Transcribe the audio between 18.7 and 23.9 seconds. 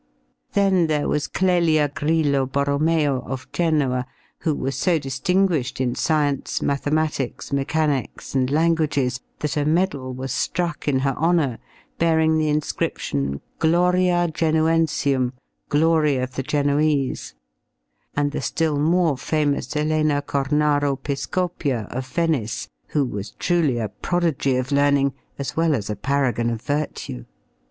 more famous Elena Cornaro Piscopia, of Venice, who was truly a